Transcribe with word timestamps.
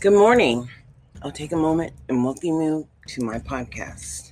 Good 0.00 0.12
morning. 0.12 0.70
I'll 1.22 1.32
take 1.32 1.50
a 1.50 1.56
moment 1.56 1.92
and 2.08 2.24
welcome 2.24 2.60
you 2.62 2.86
to 3.08 3.24
my 3.24 3.40
podcast 3.40 4.30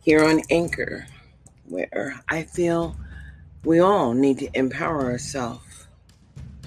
here 0.00 0.24
on 0.24 0.40
Anchor, 0.48 1.06
where 1.66 2.18
I 2.30 2.44
feel 2.44 2.96
we 3.64 3.80
all 3.80 4.14
need 4.14 4.38
to 4.38 4.58
empower 4.58 5.04
ourselves 5.04 5.88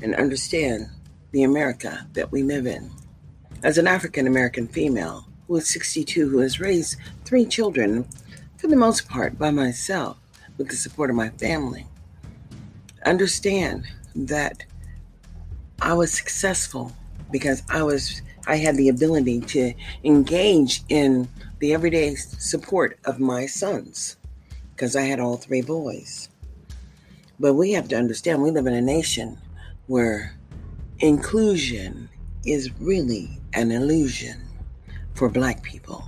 and 0.04 0.14
understand 0.14 0.86
the 1.32 1.42
America 1.42 2.06
that 2.14 2.32
we 2.32 2.44
live 2.44 2.68
in. 2.68 2.92
As 3.64 3.80
an 3.80 3.88
African 3.88 4.28
American 4.28 4.68
female 4.68 5.26
who 5.48 5.56
is 5.56 5.68
62, 5.68 6.30
who 6.30 6.38
has 6.38 6.60
raised 6.60 6.96
three 7.26 7.48
children, 7.48 8.08
for 8.58 8.68
the 8.68 8.76
most 8.76 9.10
part 9.10 9.40
by 9.40 9.50
myself, 9.50 10.20
with 10.60 10.70
the 10.70 10.76
support 10.76 11.10
of 11.10 11.16
my 11.16 11.30
family, 11.30 11.88
understand 13.04 13.88
that 14.14 14.64
I 15.82 15.94
was 15.94 16.14
successful 16.14 16.96
because 17.32 17.64
I 17.70 17.84
was 17.84 18.22
I 18.48 18.56
had 18.56 18.78
the 18.78 18.90
ability 18.90 19.42
to 19.42 19.74
engage 20.04 20.82
in 20.90 21.28
the 21.60 21.74
everyday 21.74 22.16
support 22.16 23.00
of 23.06 23.20
my 23.20 23.46
sons 23.46 24.18
because 24.72 24.96
I 24.96 25.04
had 25.04 25.20
all 25.20 25.38
three 25.38 25.62
boys. 25.62 26.30
But 27.40 27.54
we 27.54 27.74
have 27.74 27.88
to 27.90 27.98
understand 27.98 28.42
we 28.42 28.52
live 28.52 28.66
in 28.66 28.74
a 28.74 28.82
nation 28.82 29.38
where 29.88 30.36
inclusion 31.00 32.10
is 32.46 32.72
really 32.80 33.40
an 33.54 33.72
illusion 33.72 34.42
for 35.14 35.30
black 35.30 35.62
people. 35.62 36.08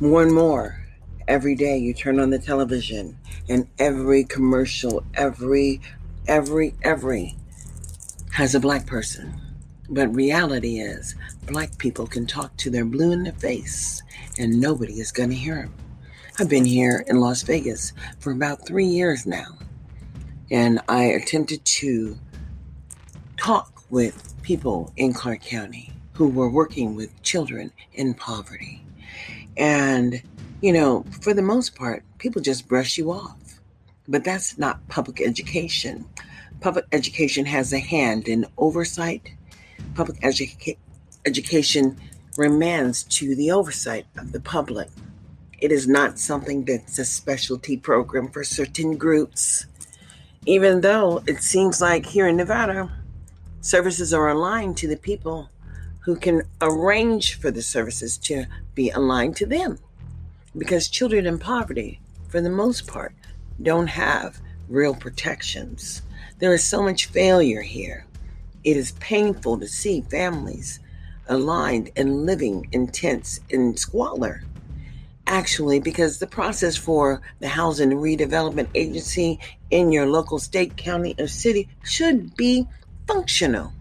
More 0.00 0.22
and 0.22 0.34
more 0.34 0.84
every 1.26 1.54
day 1.54 1.78
you 1.78 1.94
turn 1.94 2.18
on 2.18 2.30
the 2.30 2.38
television 2.38 3.16
and 3.48 3.68
every 3.78 4.24
commercial, 4.24 5.04
every 5.14 5.80
every 6.26 6.74
every 6.82 7.36
has 8.32 8.54
a 8.54 8.60
black 8.60 8.86
person 8.86 9.39
but 9.90 10.14
reality 10.14 10.78
is, 10.78 11.16
black 11.46 11.76
people 11.78 12.06
can 12.06 12.24
talk 12.26 12.56
to 12.58 12.70
their 12.70 12.84
blue 12.84 13.10
in 13.10 13.24
the 13.24 13.32
face 13.32 14.02
and 14.38 14.60
nobody 14.60 15.00
is 15.00 15.10
going 15.10 15.30
to 15.30 15.36
hear 15.36 15.56
them. 15.56 15.74
I've 16.38 16.48
been 16.48 16.64
here 16.64 17.04
in 17.08 17.20
Las 17.20 17.42
Vegas 17.42 17.92
for 18.20 18.30
about 18.30 18.66
three 18.66 18.86
years 18.86 19.26
now, 19.26 19.58
and 20.50 20.80
I 20.88 21.02
attempted 21.02 21.64
to 21.64 22.16
talk 23.36 23.82
with 23.90 24.34
people 24.42 24.92
in 24.96 25.12
Clark 25.12 25.42
County 25.42 25.92
who 26.12 26.28
were 26.28 26.48
working 26.48 26.94
with 26.94 27.22
children 27.22 27.72
in 27.94 28.14
poverty. 28.14 28.84
And, 29.56 30.22
you 30.62 30.72
know, 30.72 31.04
for 31.20 31.34
the 31.34 31.42
most 31.42 31.74
part, 31.74 32.04
people 32.18 32.40
just 32.40 32.68
brush 32.68 32.96
you 32.96 33.10
off. 33.10 33.60
But 34.06 34.24
that's 34.24 34.56
not 34.56 34.86
public 34.88 35.20
education. 35.20 36.04
Public 36.60 36.84
education 36.92 37.44
has 37.46 37.72
a 37.72 37.78
hand 37.78 38.28
in 38.28 38.46
oversight 38.56 39.32
public 39.94 40.20
educa- 40.20 40.76
education 41.24 41.96
remains 42.36 43.02
to 43.04 43.34
the 43.34 43.50
oversight 43.50 44.06
of 44.16 44.32
the 44.32 44.40
public. 44.40 44.88
It 45.58 45.72
is 45.72 45.86
not 45.86 46.18
something 46.18 46.64
that's 46.64 46.98
a 46.98 47.04
specialty 47.04 47.76
program 47.76 48.28
for 48.28 48.44
certain 48.44 48.96
groups. 48.96 49.66
Even 50.46 50.80
though 50.80 51.22
it 51.26 51.42
seems 51.42 51.80
like 51.80 52.06
here 52.06 52.26
in 52.26 52.36
Nevada, 52.36 52.90
services 53.60 54.14
are 54.14 54.28
aligned 54.28 54.78
to 54.78 54.88
the 54.88 54.96
people 54.96 55.50
who 56.00 56.16
can 56.16 56.42
arrange 56.62 57.38
for 57.38 57.50
the 57.50 57.60
services 57.62 58.16
to 58.16 58.46
be 58.74 58.88
aligned 58.90 59.36
to 59.36 59.46
them. 59.46 59.78
Because 60.56 60.88
children 60.88 61.26
in 61.26 61.38
poverty, 61.38 62.00
for 62.28 62.40
the 62.40 62.48
most 62.48 62.86
part, 62.86 63.14
don't 63.62 63.88
have 63.88 64.40
real 64.68 64.94
protections. 64.94 66.00
There 66.38 66.54
is 66.54 66.64
so 66.64 66.82
much 66.82 67.06
failure 67.06 67.60
here. 67.60 68.06
It 68.64 68.76
is 68.76 68.92
painful 68.92 69.58
to 69.58 69.66
see 69.66 70.02
families 70.02 70.80
aligned 71.28 71.90
and 71.96 72.26
living 72.26 72.68
in 72.72 72.88
tents 72.88 73.40
in 73.48 73.76
squalor. 73.76 74.42
Actually, 75.26 75.78
because 75.78 76.18
the 76.18 76.26
process 76.26 76.76
for 76.76 77.22
the 77.38 77.48
Housing 77.48 77.90
Redevelopment 77.90 78.68
Agency 78.74 79.38
in 79.70 79.92
your 79.92 80.06
local 80.06 80.38
state, 80.38 80.76
county, 80.76 81.14
or 81.18 81.28
city 81.28 81.68
should 81.84 82.36
be 82.36 82.66
functional. 83.06 83.72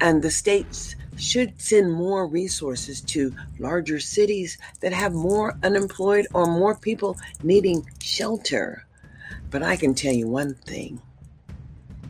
And 0.00 0.22
the 0.22 0.30
states 0.30 0.96
should 1.16 1.60
send 1.60 1.92
more 1.92 2.26
resources 2.26 3.00
to 3.00 3.34
larger 3.58 4.00
cities 4.00 4.58
that 4.80 4.92
have 4.92 5.12
more 5.12 5.56
unemployed 5.62 6.26
or 6.34 6.46
more 6.46 6.74
people 6.74 7.16
needing 7.42 7.88
shelter. 8.00 8.84
But 9.50 9.62
I 9.62 9.76
can 9.76 9.94
tell 9.94 10.12
you 10.12 10.26
one 10.26 10.54
thing 10.54 11.00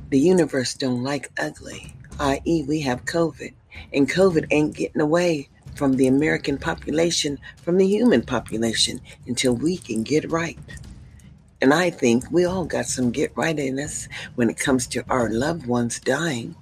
the 0.08 0.18
universe 0.18 0.74
don't 0.74 1.02
like 1.02 1.30
ugly, 1.38 1.94
i.e., 2.20 2.62
we 2.62 2.80
have 2.80 3.04
COVID, 3.04 3.52
and 3.92 4.10
COVID 4.10 4.46
ain't 4.50 4.76
getting 4.76 5.00
away 5.00 5.48
from 5.74 5.96
the 5.96 6.06
American 6.06 6.58
population, 6.58 7.38
from 7.62 7.78
the 7.78 7.86
human 7.86 8.22
population, 8.22 9.00
until 9.26 9.54
we 9.54 9.76
can 9.76 10.02
get 10.02 10.30
right. 10.30 10.58
And 11.60 11.72
I 11.72 11.90
think 11.90 12.24
we 12.30 12.44
all 12.44 12.64
got 12.64 12.86
some 12.86 13.10
get 13.10 13.32
right 13.36 13.58
in 13.58 13.78
us 13.78 14.08
when 14.34 14.50
it 14.50 14.58
comes 14.58 14.86
to 14.88 15.04
our 15.08 15.30
loved 15.30 15.66
ones 15.66 16.00
dying. 16.00 16.54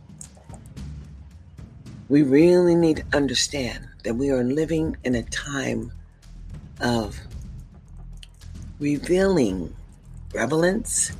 We 2.08 2.22
really 2.22 2.74
need 2.74 2.98
to 2.98 3.16
understand 3.16 3.86
that 4.04 4.14
we 4.14 4.30
are 4.30 4.44
living 4.44 4.96
in 5.04 5.14
a 5.14 5.22
time 5.22 5.92
of 6.80 7.18
revealing 8.78 9.74
relevance 10.32 11.12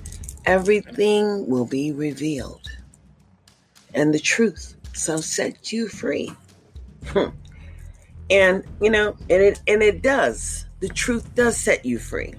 everything 0.47 1.47
will 1.49 1.67
be 1.67 1.93
revealed, 1.93 2.71
and 3.95 4.15
the 4.15 4.19
truth 4.19 4.77
shall 4.93 5.23
set 5.23 5.73
you 5.73 5.89
free. 5.89 6.33
Hmm. 7.07 7.31
and 8.31 8.65
you 8.81 8.91
know, 8.91 9.17
and 9.29 9.43
it 9.43 9.61
and 9.67 9.83
it 9.83 10.03
does. 10.03 10.67
The 10.81 10.89
truth 10.89 11.35
does 11.35 11.57
set 11.57 11.85
you 11.85 11.99
free. 11.99 12.35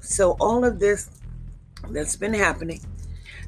So 0.00 0.36
all 0.40 0.64
of 0.64 0.78
this 0.78 1.10
that's 1.90 2.16
been 2.16 2.34
happening, 2.34 2.80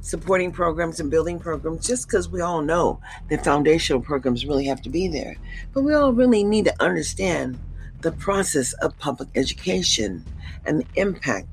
supporting 0.01 0.53
programs 0.53 1.01
and 1.01 1.11
building 1.11 1.39
programs, 1.39 1.87
just 1.87 2.07
because 2.07 2.29
we 2.29 2.41
all 2.41 2.63
know 2.63 3.01
that 3.29 3.45
foundational 3.45 4.01
programs 4.01 4.47
really 4.47 4.67
have 4.67 4.83
to 4.83 4.91
be 4.91 5.09
there, 5.09 5.37
but 5.73 5.83
we 5.83 5.95
all 5.95 6.13
really 6.13 6.45
need 6.45 6.67
to 6.67 6.83
understand 6.83 7.59
the 8.01 8.13
process 8.13 8.73
of 8.75 8.97
public 8.99 9.29
education 9.35 10.25
and 10.65 10.81
the 10.81 10.87
impact 11.01 11.49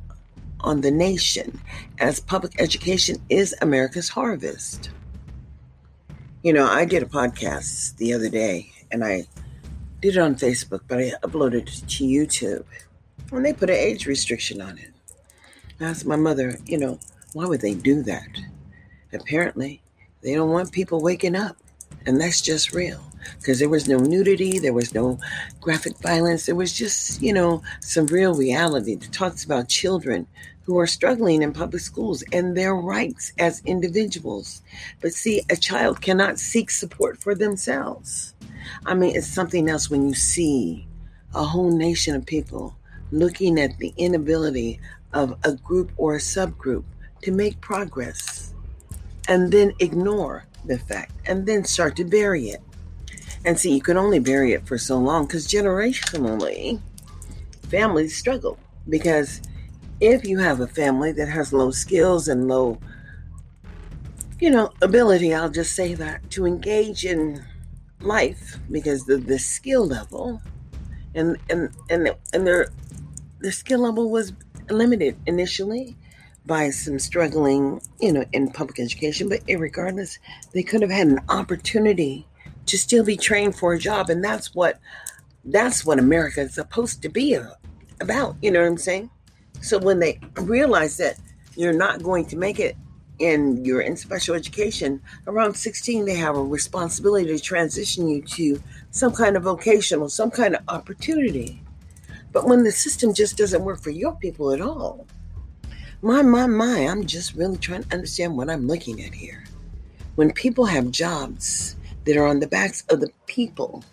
on 0.62 0.82
the 0.82 0.92
nation 0.92 1.60
as 2.00 2.20
public 2.20 2.60
education 2.60 3.18
is 3.30 3.56
America's 3.62 4.10
harvest. 4.10 4.90
You 6.48 6.54
know, 6.54 6.66
I 6.66 6.86
did 6.86 7.04
a 7.04 7.08
podcast 7.08 7.98
the 7.98 8.14
other 8.14 8.30
day 8.30 8.72
and 8.90 9.04
I 9.04 9.26
did 10.02 10.16
it 10.16 10.20
on 10.20 10.36
Facebook, 10.36 10.80
but 10.88 10.98
I 10.98 11.12
uploaded 11.22 11.68
it 11.68 11.84
to 11.90 12.06
YouTube. 12.06 12.64
And 13.34 13.44
they 13.44 13.52
put 13.52 13.70
an 13.70 13.76
age 13.76 14.06
restriction 14.06 14.62
on 14.62 14.78
it. 14.78 14.94
I 15.82 15.84
asked 15.84 16.06
my 16.06 16.16
mother, 16.16 16.58
you 16.66 16.78
know, 16.78 17.02
why 17.34 17.48
would 17.48 17.60
they 17.60 17.74
do 17.74 18.02
that? 18.04 18.30
Apparently, 19.12 19.82
they 20.22 20.36
don't 20.36 20.52
want 20.52 20.72
people 20.72 21.02
waking 21.02 21.36
up. 21.36 21.58
And 22.06 22.22
that's 22.22 22.40
just 22.40 22.74
real. 22.74 23.04
Because 23.40 23.60
there 23.60 23.68
was 23.68 23.90
no 23.90 23.98
nudity, 23.98 24.58
there 24.58 24.72
was 24.72 24.94
no 24.94 25.20
graphic 25.60 25.98
violence, 25.98 26.46
there 26.46 26.56
was 26.56 26.72
just, 26.72 27.22
you 27.22 27.34
know, 27.34 27.62
some 27.82 28.06
real 28.06 28.34
reality 28.34 28.96
that 28.96 29.12
talks 29.12 29.44
about 29.44 29.68
children 29.68 30.26
who 30.68 30.78
are 30.78 30.86
struggling 30.86 31.42
in 31.42 31.54
public 31.54 31.82
schools 31.82 32.26
and 32.34 32.56
their 32.56 32.76
rights 32.76 33.32
as 33.40 33.62
individuals. 33.66 34.62
But 35.00 35.14
see, 35.14 35.42
a 35.50 35.56
child 35.56 36.02
cannot 36.02 36.40
seek 36.40 36.72
support 36.72 37.18
for 37.18 37.34
themselves. 37.34 38.34
I 38.86 38.94
mean, 38.94 39.16
it's 39.16 39.28
something 39.28 39.70
else 39.70 39.90
when 39.90 40.06
you 40.10 40.14
see 40.14 40.86
a 41.34 41.42
whole 41.42 41.72
nation 41.72 42.16
of 42.16 42.26
people 42.26 42.76
looking 43.14 43.58
at 43.58 43.78
the 43.78 43.94
inability 43.96 44.82
of 45.14 45.40
a 45.46 45.54
group 45.54 45.90
or 45.96 46.16
a 46.16 46.20
subgroup 46.20 46.84
to 47.22 47.32
make 47.32 47.62
progress 47.62 48.54
and 49.30 49.50
then 49.50 49.72
ignore 49.80 50.46
the 50.66 50.78
fact 50.78 51.14
and 51.28 51.46
then 51.46 51.64
start 51.64 51.96
to 51.96 52.04
bury 52.04 52.50
it. 52.50 52.62
And 53.46 53.58
see, 53.58 53.74
you 53.74 53.82
can 53.82 53.96
only 53.96 54.20
bury 54.20 54.52
it 54.52 54.68
for 54.68 54.78
so 54.78 54.98
long 54.98 55.28
because 55.28 55.48
generationally, 55.48 56.82
families 57.70 58.18
struggle. 58.18 58.60
Because 58.90 59.42
if 60.00 60.26
you 60.26 60.40
have 60.40 60.60
a 60.60 60.68
family 60.68 61.12
that 61.14 61.28
has 61.28 61.54
low 61.54 61.72
skills 61.72 62.28
and 62.28 62.48
low, 62.48 62.80
you 64.40 64.50
know, 64.52 64.72
ability, 64.82 65.34
I'll 65.34 65.50
just 65.50 65.76
say 65.76 65.94
that, 65.96 66.30
to 66.32 66.46
engage 66.46 67.06
in 67.06 67.44
life 68.02 68.58
because 68.70 69.06
the, 69.06 69.18
the 69.18 69.40
skill 69.40 69.86
level 69.86 70.42
and 71.16 71.38
and 71.50 71.70
and 71.90 72.12
and 72.32 72.46
their 72.46 72.68
the 73.40 73.52
skill 73.52 73.80
level 73.80 74.12
was 74.12 74.34
limited 74.70 75.18
initially 75.26 75.96
by 76.46 76.70
some 76.70 77.00
struggling, 77.00 77.82
you 78.00 78.14
know, 78.14 78.24
in 78.32 78.52
public 78.52 78.80
education. 78.80 79.28
But 79.28 79.42
regardless, 79.48 80.20
they 80.54 80.64
could 80.64 80.82
have 80.82 80.92
had 80.92 81.08
an 81.08 81.20
opportunity 81.30 82.28
to 82.68 82.78
still 82.78 83.04
be 83.04 83.18
trained 83.18 83.56
for 83.56 83.74
a 83.74 83.80
job, 83.80 84.10
and 84.10 84.24
that's 84.24 84.54
what 84.54 84.80
that's 85.44 85.86
what 85.86 86.00
America 86.00 86.42
is 86.42 86.54
supposed 86.54 87.02
to 87.02 87.10
be 87.10 87.38
about. 88.00 88.36
You 88.42 88.52
know 88.52 88.62
what 88.62 88.68
I'm 88.68 88.78
saying? 88.78 89.10
So 89.62 89.78
when 89.78 90.00
they 90.00 90.20
realize 90.36 90.98
that 90.98 91.18
you're 91.56 91.74
not 91.74 92.04
going 92.04 92.26
to 92.26 92.38
make 92.38 92.60
it 92.60 92.78
and 93.20 93.66
you're 93.66 93.82
in 93.82 93.98
special 93.98 94.36
education, 94.36 95.02
around 95.26 95.56
16, 95.56 96.06
they 96.06 96.16
have 96.16 96.36
a 96.36 96.44
responsibility 96.44 97.26
to 97.28 97.40
transition 97.40 98.08
you 98.08 98.22
to 98.22 98.62
some 98.92 99.14
kind 99.14 99.36
of 99.36 99.44
vocational, 99.44 100.10
some 100.10 100.32
kind 100.32 100.56
of 100.56 100.64
opportunity. 100.68 101.62
But 102.32 102.46
when 102.46 102.64
the 102.64 102.72
system 102.72 103.14
just 103.14 103.38
doesn't 103.38 103.64
work 103.64 103.82
for 103.82 103.90
your 103.90 104.16
people 104.16 104.52
at 104.52 104.62
all, 104.62 105.08
my, 106.02 106.22
my, 106.22 106.46
my, 106.46 106.82
I'm 106.82 107.06
just 107.06 107.34
really 107.34 107.58
trying 107.58 107.84
to 107.84 107.94
understand 107.94 108.38
what 108.38 108.50
I'm 108.50 108.68
looking 108.68 109.04
at 109.04 109.14
here. 109.14 109.46
When 110.16 110.32
people 110.32 110.66
have 110.66 110.92
jobs 110.92 111.76
that 112.06 112.18
are 112.18 112.28
on 112.28 112.40
the 112.40 112.48
backs 112.48 112.84
of 112.90 113.00
the 113.00 113.10
people, 113.26 113.84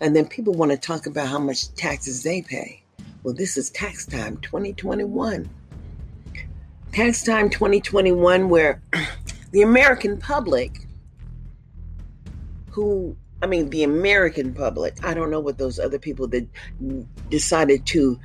and 0.00 0.14
then 0.14 0.26
people 0.26 0.52
want 0.52 0.72
to 0.72 0.76
talk 0.76 1.06
about 1.06 1.28
how 1.28 1.38
much 1.38 1.72
taxes 1.74 2.22
they 2.22 2.42
pay. 2.42 2.81
Well, 3.22 3.34
this 3.34 3.56
is 3.56 3.70
tax 3.70 4.06
time 4.06 4.36
2021 4.38 5.48
tax 6.92 7.22
time 7.22 7.48
2021 7.48 8.50
where 8.50 8.82
the 9.52 9.62
American 9.62 10.18
public 10.18 10.86
who 12.70 13.16
I 13.42 13.46
mean 13.46 13.70
the 13.70 13.82
American 13.82 14.54
public, 14.54 15.04
I 15.04 15.14
don't 15.14 15.30
know 15.30 15.40
what 15.40 15.58
those 15.58 15.78
other 15.78 15.98
people 15.98 16.28
that 16.28 16.46
decided 17.28 17.86
to 17.86 18.18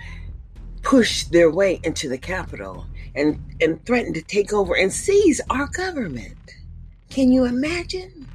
push 0.83 1.23
their 1.23 1.49
way 1.49 1.79
into 1.83 2.07
the 2.07 2.19
Capitol 2.19 2.85
and 3.15 3.39
and 3.59 3.83
threaten 3.85 4.13
to 4.13 4.21
take 4.21 4.53
over 4.53 4.75
and 4.75 4.93
seize 4.93 5.41
our 5.49 5.67
government. 5.67 6.37
Can 7.09 7.31
you 7.31 7.45
imagine? 7.45 8.27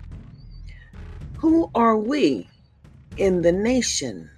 Who 1.37 1.71
are 1.75 1.97
we 1.97 2.49
in 3.17 3.43
the 3.43 3.53
nation 3.53 4.31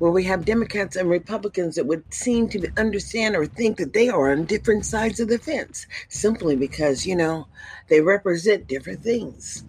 where 0.00 0.10
we 0.10 0.24
have 0.24 0.46
Democrats 0.46 0.96
and 0.96 1.10
Republicans 1.10 1.76
that 1.76 1.84
would 1.84 2.02
seem 2.12 2.48
to 2.48 2.72
understand 2.78 3.36
or 3.36 3.44
think 3.44 3.76
that 3.76 3.92
they 3.92 4.08
are 4.08 4.32
on 4.32 4.46
different 4.46 4.86
sides 4.86 5.20
of 5.20 5.28
the 5.28 5.38
fence 5.38 5.86
simply 6.08 6.56
because, 6.56 7.06
you 7.06 7.14
know, 7.14 7.46
they 7.88 8.00
represent 8.00 8.66
different 8.66 9.02
things. 9.02 9.62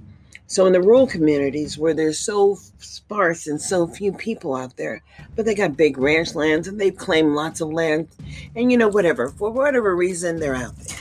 So 0.48 0.66
in 0.66 0.72
the 0.72 0.81
rural 0.81 1.06
communities 1.06 1.78
where 1.78 1.94
there's 1.94 2.18
so 2.18 2.57
sparse 2.78 3.45
and 3.45 3.62
so 3.62 3.88
few 3.88 4.13
people 4.13 4.56
out 4.56 4.78
there, 4.78 5.04
but 5.36 5.44
they 5.44 5.54
got 5.54 5.75
big 5.75 5.98
ranch 5.98 6.33
lands 6.33 6.66
and 6.66 6.80
they 6.80 6.92
claim 6.92 7.36
lots 7.36 7.60
of 7.60 7.74
land, 7.74 8.07
and 8.56 8.72
you 8.72 8.78
know, 8.78 8.88
whatever, 8.88 9.28
for 9.31 9.51
whatever 9.51 9.94
reason, 9.98 10.39
they're 10.39 10.56
out 10.56 10.78
there. 10.78 10.98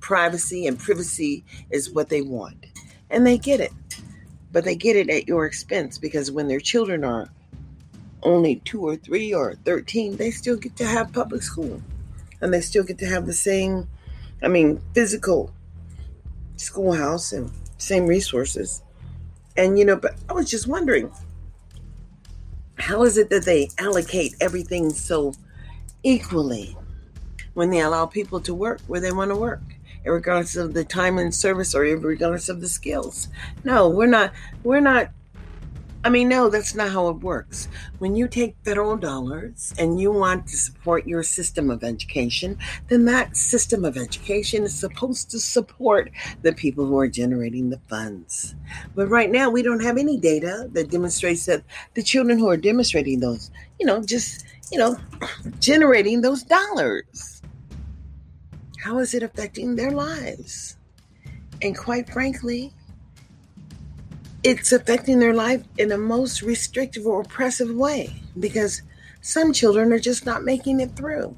Privacy 0.00 0.66
and 0.66 0.80
privacy 0.80 1.44
is 1.70 1.92
what 1.92 2.08
they 2.08 2.22
want. 2.22 2.66
And 3.08 3.24
they 3.24 3.38
get 3.38 3.60
it. 3.60 3.72
But 4.50 4.64
they 4.64 4.74
get 4.74 4.96
it 4.96 5.10
at 5.10 5.28
your 5.28 5.46
expense 5.46 5.96
because 5.96 6.32
when 6.32 6.48
their 6.48 6.60
children 6.60 7.04
are 7.04 7.30
only 8.24 8.56
two 8.56 8.86
or 8.86 8.96
three 8.96 9.32
or 9.32 9.54
13, 9.64 10.16
they 10.16 10.30
still 10.30 10.56
get 10.56 10.76
to 10.76 10.86
have 10.86 11.12
public 11.12 11.42
school. 11.42 11.82
And 12.40 12.52
they 12.52 12.60
still 12.60 12.84
get 12.84 12.98
to 12.98 13.06
have 13.06 13.26
the 13.26 13.32
same, 13.32 13.88
I 14.42 14.48
mean, 14.48 14.80
physical 14.94 15.52
schoolhouse 16.56 17.32
and 17.32 17.50
same 17.78 18.06
resources. 18.06 18.82
And, 19.56 19.78
you 19.78 19.84
know, 19.84 19.96
but 19.96 20.16
I 20.28 20.32
was 20.32 20.50
just 20.50 20.66
wondering 20.66 21.12
how 22.76 23.04
is 23.04 23.16
it 23.16 23.30
that 23.30 23.44
they 23.44 23.68
allocate 23.78 24.34
everything 24.40 24.90
so 24.90 25.32
equally 26.02 26.76
when 27.54 27.70
they 27.70 27.80
allow 27.80 28.06
people 28.06 28.40
to 28.40 28.54
work 28.54 28.80
where 28.88 29.00
they 29.00 29.12
want 29.12 29.30
to 29.30 29.36
work? 29.36 29.62
regardless 30.12 30.56
of 30.56 30.74
the 30.74 30.84
time 30.84 31.18
and 31.18 31.34
service 31.34 31.74
or 31.74 31.80
regardless 31.80 32.48
of 32.48 32.60
the 32.60 32.68
skills. 32.68 33.28
No, 33.64 33.88
we're 33.88 34.06
not 34.06 34.32
we're 34.62 34.80
not 34.80 35.10
I 36.04 36.10
mean, 36.10 36.28
no, 36.28 36.50
that's 36.50 36.74
not 36.74 36.90
how 36.90 37.08
it 37.08 37.20
works. 37.20 37.66
When 37.98 38.14
you 38.14 38.28
take 38.28 38.56
federal 38.62 38.98
dollars 38.98 39.72
and 39.78 39.98
you 39.98 40.12
want 40.12 40.46
to 40.48 40.56
support 40.56 41.06
your 41.06 41.22
system 41.22 41.70
of 41.70 41.82
education, 41.82 42.58
then 42.88 43.06
that 43.06 43.38
system 43.38 43.86
of 43.86 43.96
education 43.96 44.64
is 44.64 44.78
supposed 44.78 45.30
to 45.30 45.40
support 45.40 46.10
the 46.42 46.52
people 46.52 46.84
who 46.84 46.98
are 46.98 47.08
generating 47.08 47.70
the 47.70 47.80
funds. 47.88 48.54
But 48.94 49.08
right 49.08 49.30
now, 49.30 49.48
we 49.48 49.62
don't 49.62 49.82
have 49.82 49.96
any 49.96 50.18
data 50.18 50.68
that 50.72 50.90
demonstrates 50.90 51.46
that 51.46 51.64
the 51.94 52.02
children 52.02 52.38
who 52.38 52.50
are 52.50 52.58
demonstrating 52.58 53.20
those, 53.20 53.50
you 53.80 53.86
know, 53.86 54.02
just, 54.02 54.44
you 54.70 54.78
know, 54.78 54.98
generating 55.58 56.20
those 56.20 56.42
dollars, 56.42 57.40
how 58.78 58.98
is 58.98 59.14
it 59.14 59.22
affecting 59.22 59.74
their 59.74 59.90
lives? 59.90 60.76
And 61.62 61.74
quite 61.74 62.10
frankly, 62.10 62.73
it's 64.44 64.72
affecting 64.72 65.18
their 65.18 65.32
life 65.32 65.64
in 65.78 65.90
a 65.90 65.96
most 65.96 66.42
restrictive 66.42 67.06
or 67.06 67.22
oppressive 67.22 67.74
way 67.74 68.14
because 68.38 68.82
some 69.22 69.54
children 69.54 69.90
are 69.90 69.98
just 69.98 70.26
not 70.26 70.44
making 70.44 70.80
it 70.80 70.94
through. 70.94 71.36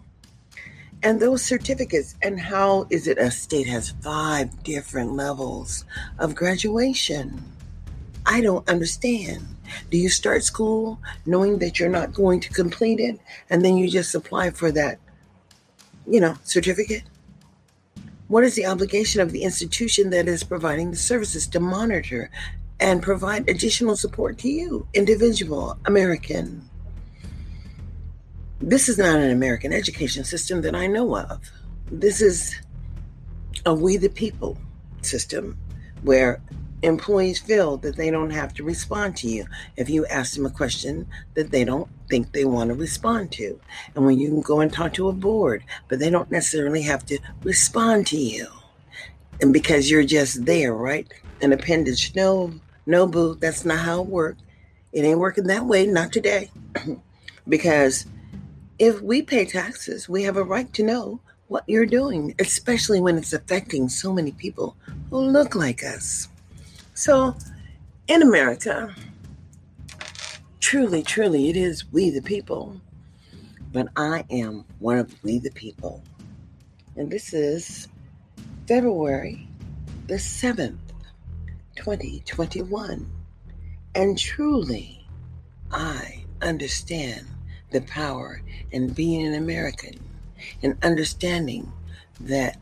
And 1.05 1.21
those 1.21 1.45
certificates, 1.45 2.17
and 2.21 2.41
how 2.41 2.89
is 2.91 3.07
it 3.07 3.17
a 3.17 3.31
state 3.31 3.69
has 3.69 3.95
five 4.03 4.65
different 4.65 5.13
levels 5.13 5.85
of 6.19 6.35
graduation? 6.35 7.45
I 8.25 8.41
don't 8.41 8.69
understand. 8.69 9.47
Do 9.89 9.99
you 9.99 10.09
start 10.09 10.43
school 10.43 10.99
knowing 11.25 11.59
that 11.59 11.79
you're 11.79 11.89
not 11.89 12.13
going 12.13 12.41
to 12.41 12.53
complete 12.53 12.99
it 12.99 13.21
and 13.51 13.65
then 13.65 13.77
you 13.77 13.89
just 13.89 14.17
apply 14.17 14.51
for 14.51 14.73
that, 14.73 14.99
you 16.09 16.19
know, 16.19 16.37
certificate? 16.43 17.05
What 18.27 18.43
is 18.43 18.57
the 18.57 18.67
obligation 18.67 19.21
of 19.21 19.31
the 19.31 19.45
institution 19.45 20.11
that 20.11 20.27
is 20.27 20.43
providing 20.43 20.91
the 20.91 20.97
services 20.97 21.47
to 21.49 21.61
monitor 21.61 22.31
and 22.81 23.03
provide 23.03 23.49
additional 23.49 23.97
support 23.97 24.39
to 24.39 24.49
you, 24.49 24.87
individual 24.95 25.79
American. 25.87 26.69
This 28.61 28.89
is 28.89 28.99
not 28.99 29.19
an 29.19 29.31
American 29.31 29.73
education 29.73 30.25
system 30.25 30.63
that 30.63 30.75
I 30.75 30.87
know 30.87 31.17
of. 31.17 31.41
This 31.91 32.21
is 32.21 32.55
a 33.65 33.75
we 33.75 33.97
the 33.97 34.09
people 34.09 34.59
system 35.03 35.57
where 36.03 36.41
employees 36.83 37.39
feel 37.39 37.77
that 37.79 37.97
they 37.97 38.11
don't 38.11 38.31
have 38.31 38.53
to 38.55 38.63
respond 38.63 39.17
to 39.17 39.29
you 39.29 39.47
if 39.77 39.89
you 39.89 40.07
ask 40.07 40.35
them 40.35 40.47
a 40.47 40.51
question 40.51 41.07
that 41.35 41.51
they 41.51 41.65
don't 41.65 41.89
think 42.09 42.33
they 42.33 42.45
want 42.45 42.69
to 42.69 42.75
respond 42.75 43.33
to. 43.33 43.59
And 43.95 44.05
when 44.05 44.19
you 44.19 44.29
can 44.29 44.41
go 44.41 44.61
and 44.61 44.73
talk 44.73 44.93
to 44.95 45.09
a 45.09 45.13
board, 45.13 45.65
but 45.89 45.99
they 45.99 46.11
don't 46.11 46.31
necessarily 46.31 46.83
have 46.83 47.05
to 47.07 47.19
respond 47.43 48.07
to 48.09 48.17
you. 48.17 48.47
And 49.41 49.53
because 49.53 49.91
you're 49.91 50.05
just 50.05 50.45
there, 50.45 50.75
right? 50.75 51.13
An 51.43 51.53
appendage. 51.53 52.15
No, 52.15 52.53
no, 52.87 53.07
boo, 53.07 53.35
that's 53.35 53.65
not 53.65 53.81
how 53.81 54.03
it 54.03 54.07
works. 54.07 54.43
It 54.93 55.03
ain't 55.03 55.19
working 55.19 55.45
that 55.49 55.67
way, 55.67 55.87
not 55.87 56.13
today. 56.13 56.51
because 57.49 58.07
if 58.79 59.01
we 59.03 59.23
pay 59.23 59.45
taxes, 59.45 60.09
we 60.09 60.23
have 60.23 60.37
a 60.37 60.45
right 60.45 60.73
to 60.75 60.83
know 60.83 61.21
what 61.49 61.65
you're 61.67 61.87
doing, 61.87 62.35
especially 62.39 63.01
when 63.01 63.19
it's 63.19 63.33
affecting 63.33 63.89
so 63.89 64.13
many 64.13 64.33
people 64.33 64.77
who 65.11 65.19
look 65.19 65.55
like 65.55 65.85
us. 65.85 66.29
So, 66.95 67.37
in 68.09 68.23
America, 68.23 68.95
truly, 70.61 71.03
truly, 71.03 71.51
it 71.51 71.57
is 71.57 71.91
we 71.93 72.11
the 72.11 72.23
people. 72.23 72.81
But 73.73 73.89
I 73.97 74.25
am 74.31 74.65
one 74.79 74.99
of 74.99 75.13
we 75.23 75.39
the 75.39 75.51
people. 75.51 76.03
And 76.97 77.11
this 77.11 77.35
is 77.35 77.89
February 78.67 79.47
the 80.07 80.15
7th. 80.15 80.86
2021. 81.77 83.11
And 83.95 84.19
truly, 84.19 85.07
I 85.71 86.25
understand 86.43 87.27
the 87.71 87.81
power 87.83 88.43
in 88.71 88.91
being 88.91 89.27
an 89.27 89.35
American 89.35 89.99
and 90.63 90.77
understanding 90.83 91.73
that 92.21 92.59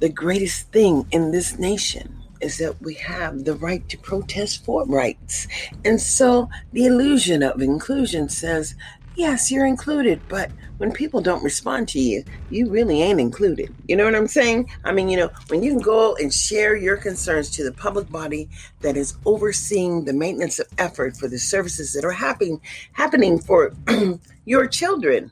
the 0.00 0.08
greatest 0.08 0.70
thing 0.70 1.06
in 1.12 1.30
this 1.30 1.58
nation 1.58 2.14
is 2.40 2.58
that 2.58 2.80
we 2.82 2.94
have 2.94 3.44
the 3.44 3.54
right 3.54 3.88
to 3.88 3.96
protest 3.98 4.64
for 4.64 4.84
rights. 4.86 5.46
And 5.84 6.00
so 6.00 6.50
the 6.72 6.86
illusion 6.86 7.42
of 7.42 7.62
inclusion 7.62 8.28
says 8.28 8.74
yes, 9.16 9.50
you're 9.50 9.66
included, 9.66 10.20
but 10.28 10.50
when 10.78 10.92
people 10.92 11.20
don't 11.20 11.42
respond 11.42 11.88
to 11.88 12.00
you, 12.00 12.24
you 12.50 12.68
really 12.68 13.00
ain't 13.02 13.20
included. 13.20 13.74
You 13.86 13.96
know 13.96 14.04
what 14.04 14.14
I'm 14.14 14.26
saying? 14.26 14.68
I 14.84 14.92
mean, 14.92 15.08
you 15.08 15.16
know, 15.16 15.30
when 15.48 15.62
you 15.62 15.72
can 15.72 15.80
go 15.80 16.16
and 16.16 16.32
share 16.32 16.74
your 16.74 16.96
concerns 16.96 17.50
to 17.50 17.64
the 17.64 17.72
public 17.72 18.10
body 18.10 18.48
that 18.80 18.96
is 18.96 19.16
overseeing 19.24 20.04
the 20.04 20.12
maintenance 20.12 20.58
of 20.58 20.66
effort 20.78 21.16
for 21.16 21.28
the 21.28 21.38
services 21.38 21.92
that 21.92 22.04
are 22.04 22.12
happening 22.12 22.60
happening 22.92 23.38
for 23.38 23.72
your 24.44 24.66
children, 24.66 25.30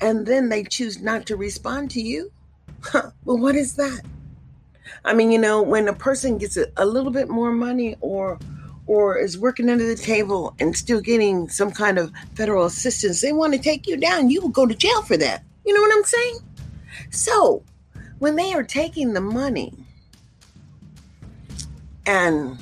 and 0.00 0.26
then 0.26 0.48
they 0.48 0.64
choose 0.64 1.00
not 1.00 1.26
to 1.26 1.36
respond 1.36 1.90
to 1.92 2.00
you, 2.00 2.30
well, 2.92 3.38
what 3.38 3.54
is 3.54 3.74
that? 3.76 4.02
I 5.04 5.14
mean, 5.14 5.32
you 5.32 5.38
know, 5.38 5.62
when 5.62 5.88
a 5.88 5.92
person 5.92 6.38
gets 6.38 6.56
a, 6.56 6.66
a 6.76 6.86
little 6.86 7.10
bit 7.10 7.28
more 7.28 7.52
money 7.52 7.96
or 8.00 8.38
or 8.86 9.16
is 9.16 9.38
working 9.38 9.70
under 9.70 9.86
the 9.86 9.96
table 9.96 10.54
and 10.58 10.76
still 10.76 11.00
getting 11.00 11.48
some 11.48 11.70
kind 11.70 11.98
of 11.98 12.12
federal 12.34 12.66
assistance, 12.66 13.20
they 13.20 13.32
want 13.32 13.52
to 13.52 13.58
take 13.58 13.86
you 13.86 13.96
down. 13.96 14.30
You 14.30 14.40
will 14.40 14.48
go 14.48 14.66
to 14.66 14.74
jail 14.74 15.02
for 15.02 15.16
that. 15.16 15.44
You 15.64 15.74
know 15.74 15.80
what 15.80 15.94
I'm 15.94 16.04
saying? 16.04 16.38
So, 17.10 17.62
when 18.18 18.36
they 18.36 18.52
are 18.52 18.62
taking 18.62 19.12
the 19.12 19.20
money 19.20 19.72
and 22.06 22.58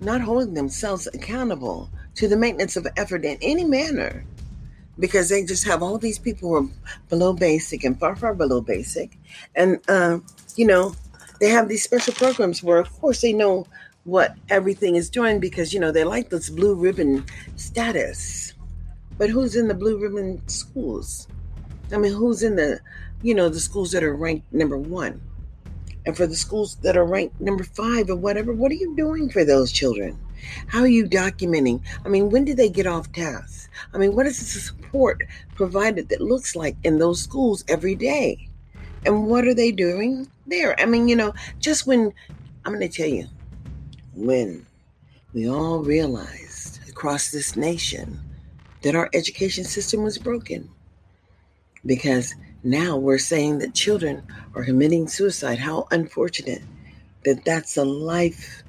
not 0.00 0.20
holding 0.20 0.54
themselves 0.54 1.06
accountable 1.08 1.88
to 2.16 2.28
the 2.28 2.36
maintenance 2.36 2.76
of 2.76 2.86
effort 2.96 3.24
in 3.24 3.38
any 3.40 3.64
manner, 3.64 4.24
because 4.98 5.28
they 5.28 5.44
just 5.44 5.64
have 5.64 5.82
all 5.82 5.98
these 5.98 6.18
people 6.18 6.48
who 6.48 6.54
are 6.54 6.68
below 7.08 7.32
basic 7.32 7.84
and 7.84 7.98
far, 7.98 8.16
far 8.16 8.34
below 8.34 8.60
basic, 8.60 9.18
and 9.54 9.78
uh, 9.88 10.18
you 10.56 10.66
know, 10.66 10.94
they 11.40 11.48
have 11.48 11.68
these 11.68 11.82
special 11.82 12.14
programs 12.14 12.62
where, 12.62 12.78
of 12.78 12.90
course, 13.00 13.20
they 13.20 13.32
know 13.32 13.66
what 14.06 14.36
everything 14.48 14.94
is 14.94 15.10
doing 15.10 15.40
because, 15.40 15.74
you 15.74 15.80
know, 15.80 15.90
they 15.90 16.04
like 16.04 16.30
this 16.30 16.48
blue 16.48 16.76
ribbon 16.76 17.26
status. 17.56 18.54
But 19.18 19.30
who's 19.30 19.56
in 19.56 19.66
the 19.66 19.74
blue 19.74 19.98
ribbon 19.98 20.46
schools? 20.48 21.26
I 21.92 21.98
mean, 21.98 22.12
who's 22.12 22.44
in 22.44 22.54
the, 22.54 22.80
you 23.22 23.34
know, 23.34 23.48
the 23.48 23.58
schools 23.58 23.90
that 23.92 24.04
are 24.04 24.14
ranked 24.14 24.52
number 24.52 24.78
one? 24.78 25.20
And 26.06 26.16
for 26.16 26.28
the 26.28 26.36
schools 26.36 26.76
that 26.76 26.96
are 26.96 27.04
ranked 27.04 27.40
number 27.40 27.64
five 27.64 28.08
or 28.08 28.14
whatever, 28.14 28.52
what 28.52 28.70
are 28.70 28.76
you 28.76 28.94
doing 28.94 29.28
for 29.28 29.44
those 29.44 29.72
children? 29.72 30.16
How 30.68 30.80
are 30.80 30.86
you 30.86 31.06
documenting? 31.06 31.80
I 32.04 32.08
mean, 32.08 32.30
when 32.30 32.44
do 32.44 32.54
they 32.54 32.68
get 32.68 32.86
off 32.86 33.10
task? 33.10 33.68
I 33.92 33.98
mean, 33.98 34.14
what 34.14 34.26
is 34.26 34.38
the 34.38 34.60
support 34.60 35.24
provided 35.56 36.10
that 36.10 36.20
looks 36.20 36.54
like 36.54 36.76
in 36.84 37.00
those 37.00 37.20
schools 37.20 37.64
every 37.66 37.96
day? 37.96 38.48
And 39.04 39.26
what 39.26 39.48
are 39.48 39.54
they 39.54 39.72
doing 39.72 40.30
there? 40.46 40.80
I 40.80 40.86
mean, 40.86 41.08
you 41.08 41.16
know, 41.16 41.34
just 41.58 41.88
when, 41.88 42.12
I'm 42.64 42.72
going 42.72 42.88
to 42.88 42.96
tell 42.96 43.08
you, 43.08 43.26
when 44.16 44.66
we 45.34 45.48
all 45.48 45.80
realized 45.80 46.80
across 46.88 47.30
this 47.30 47.56
nation 47.56 48.18
that 48.82 48.94
our 48.94 49.10
education 49.12 49.64
system 49.64 50.02
was 50.02 50.16
broken. 50.16 50.68
Because 51.84 52.34
now 52.64 52.96
we're 52.96 53.18
saying 53.18 53.58
that 53.58 53.74
children 53.74 54.22
are 54.54 54.64
committing 54.64 55.06
suicide. 55.06 55.58
How 55.58 55.86
unfortunate 55.90 56.62
that 57.24 57.44
that's 57.44 57.76
a 57.76 57.84
life 57.84 58.62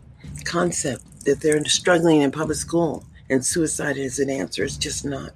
concept 0.43 1.03
that 1.25 1.39
they're 1.39 1.63
struggling 1.65 2.21
in 2.21 2.31
public 2.31 2.57
school 2.57 3.05
and 3.29 3.45
suicide 3.45 3.97
is 3.97 4.19
an 4.19 4.29
answer. 4.29 4.63
It's 4.63 4.77
just 4.77 5.05
not. 5.05 5.31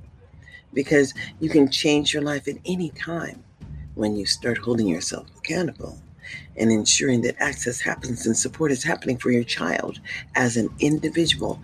Because 0.74 1.14
you 1.40 1.50
can 1.50 1.72
change 1.72 2.14
your 2.14 2.24
life 2.24 2.48
at 2.48 2.58
any 2.66 2.90
time 2.92 3.44
when 3.96 4.16
you 4.16 4.26
start 4.26 4.58
holding 4.58 4.88
yourself 4.88 5.28
accountable 5.38 5.98
and 6.58 6.72
ensuring 6.72 7.22
that 7.22 7.36
access 7.40 7.80
happens 7.80 8.26
and 8.26 8.36
support 8.38 8.72
is 8.72 8.84
happening 8.84 9.18
for 9.18 9.32
your 9.32 9.44
child 9.44 10.00
as 10.36 10.58
an 10.58 10.70
individual 10.80 11.62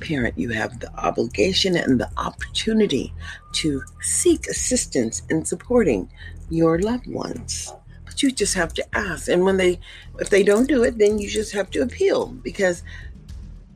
parent. 0.00 0.38
You 0.38 0.50
have 0.50 0.80
the 0.80 0.92
obligation 0.98 1.76
and 1.76 2.00
the 2.00 2.10
opportunity 2.16 3.12
to 3.54 3.82
seek 4.00 4.46
assistance 4.46 5.22
in 5.30 5.44
supporting 5.44 6.10
your 6.50 6.78
loved 6.78 7.06
ones. 7.06 7.72
But 8.04 8.22
you 8.22 8.30
just 8.30 8.54
have 8.54 8.72
to 8.74 8.96
ask. 8.96 9.28
And 9.28 9.44
when 9.44 9.56
they, 9.56 9.80
if 10.18 10.30
they 10.30 10.42
don't 10.42 10.68
do 10.68 10.82
it, 10.84 10.98
then 10.98 11.18
you 11.18 11.28
just 11.28 11.52
have 11.52 11.70
to 11.70 11.82
appeal 11.82 12.26
because 12.26 12.82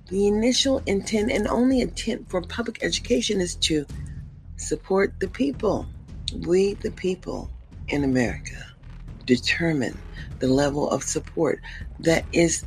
the 0.08 0.26
initial 0.26 0.82
intent 0.86 1.30
and 1.30 1.48
only 1.48 1.80
intent 1.80 2.28
for 2.28 2.42
public 2.42 2.82
education 2.82 3.40
is 3.40 3.56
to 3.56 3.86
support 4.56 5.14
the 5.20 5.28
people. 5.28 5.86
We, 6.46 6.74
the 6.74 6.90
people 6.90 7.50
in 7.88 8.04
America, 8.04 8.66
determine 9.26 9.98
the 10.42 10.48
level 10.48 10.90
of 10.90 11.02
support 11.02 11.60
that 12.00 12.26
is 12.32 12.66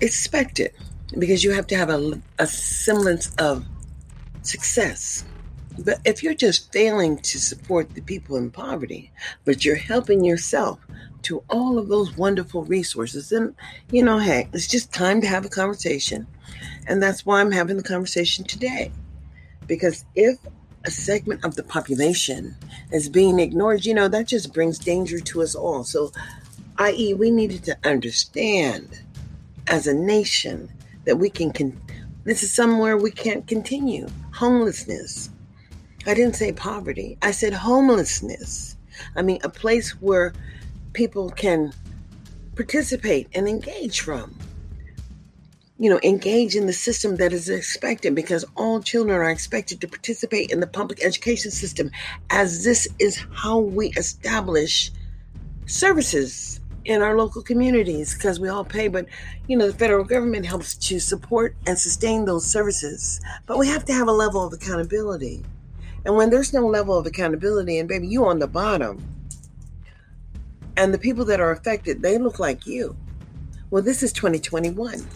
expected 0.00 0.72
because 1.16 1.44
you 1.44 1.52
have 1.52 1.68
to 1.68 1.76
have 1.76 1.90
a, 1.90 2.20
a 2.40 2.46
semblance 2.48 3.32
of 3.36 3.64
success. 4.42 5.24
But 5.78 6.00
if 6.04 6.24
you're 6.24 6.34
just 6.34 6.72
failing 6.72 7.18
to 7.18 7.38
support 7.38 7.94
the 7.94 8.00
people 8.00 8.36
in 8.36 8.50
poverty, 8.50 9.12
but 9.44 9.64
you're 9.64 9.76
helping 9.76 10.24
yourself 10.24 10.80
to 11.22 11.44
all 11.48 11.78
of 11.78 11.88
those 11.88 12.16
wonderful 12.16 12.64
resources, 12.64 13.28
then, 13.28 13.54
you 13.92 14.02
know, 14.02 14.18
hey, 14.18 14.48
it's 14.52 14.66
just 14.66 14.92
time 14.92 15.20
to 15.20 15.28
have 15.28 15.44
a 15.44 15.50
conversation 15.50 16.26
and 16.86 17.02
that's 17.02 17.26
why 17.26 17.40
I'm 17.40 17.52
having 17.52 17.76
the 17.76 17.82
conversation 17.82 18.44
today. 18.44 18.92
Because 19.66 20.04
if 20.14 20.38
a 20.84 20.90
segment 20.90 21.44
of 21.44 21.56
the 21.56 21.64
population 21.64 22.54
is 22.92 23.08
being 23.08 23.40
ignored, 23.40 23.84
you 23.84 23.94
know, 23.94 24.08
that 24.08 24.28
just 24.28 24.52
brings 24.52 24.78
danger 24.78 25.18
to 25.18 25.42
us 25.42 25.54
all. 25.54 25.82
So, 25.82 26.12
i.e., 26.78 27.14
we 27.14 27.30
needed 27.30 27.64
to 27.64 27.76
understand 27.84 29.00
as 29.66 29.86
a 29.86 29.94
nation 29.94 30.70
that 31.04 31.16
we 31.16 31.30
can, 31.30 31.52
con- 31.52 31.80
this 32.24 32.42
is 32.42 32.52
somewhere 32.52 32.96
we 32.96 33.10
can't 33.10 33.46
continue. 33.46 34.08
Homelessness. 34.32 35.30
I 36.06 36.14
didn't 36.14 36.36
say 36.36 36.52
poverty, 36.52 37.18
I 37.22 37.30
said 37.32 37.52
homelessness. 37.52 38.76
I 39.14 39.22
mean, 39.22 39.40
a 39.42 39.48
place 39.48 39.90
where 40.00 40.32
people 40.92 41.30
can 41.30 41.72
participate 42.54 43.28
and 43.34 43.48
engage 43.48 44.00
from 44.00 44.36
you 45.78 45.90
know, 45.90 46.00
engage 46.02 46.56
in 46.56 46.66
the 46.66 46.72
system 46.72 47.16
that 47.16 47.32
is 47.32 47.48
expected 47.48 48.14
because 48.14 48.44
all 48.56 48.80
children 48.80 49.14
are 49.14 49.28
expected 49.28 49.80
to 49.80 49.88
participate 49.88 50.50
in 50.50 50.60
the 50.60 50.66
public 50.66 51.04
education 51.04 51.50
system 51.50 51.90
as 52.30 52.64
this 52.64 52.88
is 52.98 53.22
how 53.32 53.58
we 53.58 53.88
establish 53.90 54.90
services 55.66 56.60
in 56.86 57.02
our 57.02 57.16
local 57.16 57.42
communities 57.42 58.14
because 58.14 58.40
we 58.40 58.48
all 58.48 58.64
pay 58.64 58.88
but 58.88 59.06
you 59.48 59.56
know 59.56 59.66
the 59.66 59.76
federal 59.76 60.04
government 60.04 60.46
helps 60.46 60.74
to 60.76 60.98
support 60.98 61.54
and 61.66 61.78
sustain 61.78 62.24
those 62.24 62.46
services 62.46 63.20
but 63.46 63.58
we 63.58 63.66
have 63.68 63.84
to 63.84 63.92
have 63.92 64.08
a 64.08 64.12
level 64.12 64.44
of 64.44 64.52
accountability 64.52 65.44
and 66.04 66.16
when 66.16 66.30
there's 66.30 66.52
no 66.52 66.66
level 66.66 66.96
of 66.96 67.06
accountability 67.06 67.78
and 67.78 67.88
baby 67.88 68.06
you 68.06 68.24
on 68.24 68.38
the 68.38 68.46
bottom 68.46 69.04
and 70.76 70.94
the 70.94 70.98
people 70.98 71.24
that 71.24 71.40
are 71.40 71.50
affected 71.50 72.02
they 72.02 72.18
look 72.18 72.38
like 72.38 72.66
you 72.66 72.96
well 73.70 73.82
this 73.82 74.02
is 74.02 74.12
2021 74.12 75.06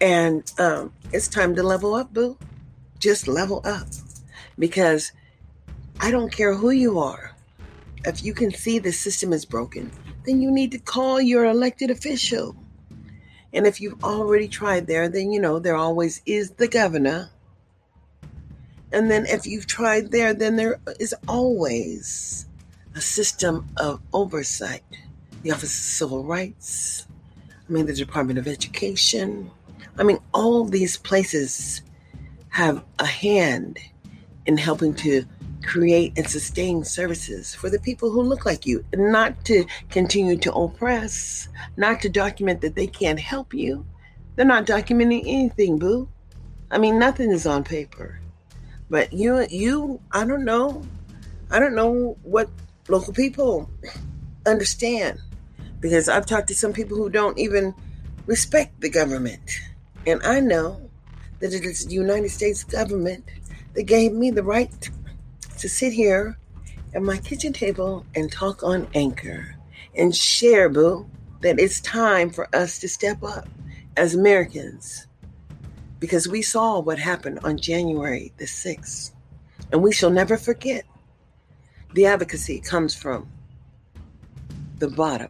and 0.00 0.52
um, 0.58 0.92
it's 1.12 1.28
time 1.28 1.54
to 1.54 1.62
level 1.62 1.94
up, 1.94 2.12
boo. 2.12 2.36
Just 2.98 3.28
level 3.28 3.62
up. 3.64 3.86
Because 4.58 5.12
I 6.00 6.10
don't 6.10 6.30
care 6.30 6.54
who 6.54 6.70
you 6.70 6.98
are. 6.98 7.34
If 8.04 8.22
you 8.22 8.34
can 8.34 8.52
see 8.52 8.78
the 8.78 8.92
system 8.92 9.32
is 9.32 9.46
broken, 9.46 9.90
then 10.24 10.40
you 10.40 10.50
need 10.50 10.72
to 10.72 10.78
call 10.78 11.20
your 11.20 11.44
elected 11.44 11.90
official. 11.90 12.56
And 13.52 13.66
if 13.66 13.80
you've 13.80 14.02
already 14.02 14.48
tried 14.48 14.86
there, 14.86 15.08
then 15.08 15.30
you 15.30 15.40
know 15.40 15.58
there 15.58 15.76
always 15.76 16.20
is 16.26 16.52
the 16.52 16.68
governor. 16.68 17.30
And 18.92 19.10
then 19.10 19.26
if 19.26 19.46
you've 19.46 19.66
tried 19.66 20.10
there, 20.10 20.34
then 20.34 20.56
there 20.56 20.80
is 20.98 21.14
always 21.28 22.46
a 22.94 23.00
system 23.00 23.68
of 23.76 24.00
oversight. 24.12 24.84
The 25.42 25.50
Office 25.50 25.76
of 25.76 25.84
Civil 25.84 26.24
Rights, 26.24 27.06
I 27.68 27.72
mean, 27.72 27.86
the 27.86 27.94
Department 27.94 28.38
of 28.38 28.48
Education, 28.48 29.50
I 29.98 30.02
mean, 30.02 30.18
all 30.32 30.64
these 30.64 30.96
places 30.96 31.82
have 32.48 32.84
a 32.98 33.06
hand 33.06 33.78
in 34.46 34.56
helping 34.56 34.94
to 34.94 35.24
create 35.64 36.12
and 36.16 36.28
sustain 36.28 36.84
services 36.84 37.54
for 37.54 37.70
the 37.70 37.78
people 37.80 38.10
who 38.10 38.22
look 38.22 38.46
like 38.46 38.66
you, 38.66 38.84
not 38.94 39.44
to 39.44 39.64
continue 39.90 40.36
to 40.38 40.52
oppress, 40.52 41.48
not 41.76 42.00
to 42.02 42.08
document 42.08 42.60
that 42.60 42.74
they 42.74 42.86
can't 42.86 43.20
help 43.20 43.52
you. 43.54 43.84
They're 44.36 44.44
not 44.44 44.66
documenting 44.66 45.22
anything, 45.26 45.78
boo. 45.78 46.08
I 46.70 46.78
mean, 46.78 46.98
nothing 46.98 47.30
is 47.30 47.46
on 47.46 47.64
paper. 47.64 48.20
But 48.90 49.12
you, 49.12 49.46
you, 49.50 50.00
I 50.12 50.24
don't 50.24 50.44
know. 50.44 50.84
I 51.50 51.58
don't 51.58 51.74
know 51.74 52.16
what 52.22 52.48
local 52.88 53.12
people 53.12 53.70
understand 54.46 55.20
because 55.80 56.08
I've 56.08 56.26
talked 56.26 56.48
to 56.48 56.54
some 56.54 56.72
people 56.72 56.96
who 56.96 57.08
don't 57.08 57.38
even 57.38 57.74
respect 58.26 58.80
the 58.80 58.90
government. 58.90 59.60
And 60.06 60.22
I 60.22 60.40
know 60.40 60.90
that 61.40 61.52
it 61.52 61.64
is 61.64 61.86
the 61.86 61.94
United 61.94 62.30
States 62.30 62.64
government 62.64 63.24
that 63.74 63.84
gave 63.84 64.12
me 64.12 64.30
the 64.30 64.42
right 64.42 64.90
to 65.58 65.68
sit 65.68 65.92
here 65.92 66.38
at 66.94 67.02
my 67.02 67.18
kitchen 67.18 67.52
table 67.52 68.04
and 68.14 68.30
talk 68.30 68.62
on 68.62 68.88
Anchor 68.94 69.56
and 69.96 70.14
share, 70.14 70.68
boo, 70.68 71.08
that 71.40 71.58
it's 71.58 71.80
time 71.80 72.30
for 72.30 72.48
us 72.54 72.78
to 72.78 72.88
step 72.88 73.22
up 73.22 73.48
as 73.96 74.14
Americans 74.14 75.06
because 76.00 76.28
we 76.28 76.42
saw 76.42 76.80
what 76.80 76.98
happened 76.98 77.38
on 77.44 77.56
January 77.56 78.32
the 78.36 78.44
6th. 78.44 79.12
And 79.72 79.82
we 79.82 79.92
shall 79.92 80.10
never 80.10 80.36
forget. 80.36 80.84
The 81.94 82.06
advocacy 82.06 82.60
comes 82.60 82.94
from 82.94 83.28
the 84.78 84.88
bottom. 84.88 85.28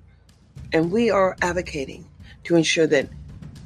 And 0.72 0.90
we 0.90 1.10
are 1.10 1.36
advocating 1.42 2.06
to 2.44 2.56
ensure 2.56 2.86
that 2.88 3.08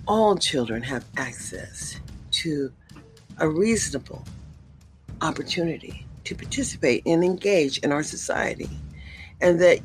all 0.07 0.37
children 0.37 0.83
have 0.83 1.05
access 1.17 2.01
to 2.31 2.73
a 3.39 3.49
reasonable 3.49 4.25
opportunity 5.21 6.07
to 6.29 6.35
participate 6.35 7.03
and 7.07 7.25
engage 7.25 7.79
in 7.79 7.91
our 7.91 8.03
society. 8.03 8.69
And 9.41 9.61
that 9.61 9.81